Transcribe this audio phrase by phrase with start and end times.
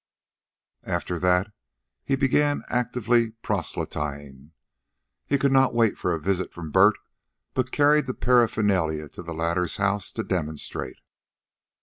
[0.87, 1.51] After that
[2.03, 3.07] he began active
[3.43, 4.51] proselyting.
[5.27, 6.95] He could not wait a visit from Bert,
[7.53, 10.97] but carried the paraphernalia to the latter's house to demonstrate.